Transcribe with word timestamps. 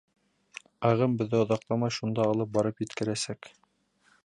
Ағым 0.91 1.17
беҙҙе 1.19 1.37
оҙаҡламай 1.41 1.95
шунда 1.99 2.27
алып 2.33 2.57
барып 2.57 2.85
еткерәсәк. 2.87 3.53